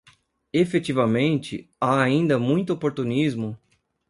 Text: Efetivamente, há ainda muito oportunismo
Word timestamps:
Efetivamente, 0.51 1.69
há 1.79 2.01
ainda 2.01 2.39
muito 2.39 2.73
oportunismo 2.73 3.55